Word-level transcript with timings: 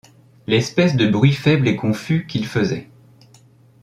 L'espèce 0.47 0.95
de 0.95 1.05
bruit 1.07 1.31
faible 1.31 1.67
et 1.67 1.75
confus 1.75 2.25
qu'il 2.25 2.47
faisait 2.47 2.89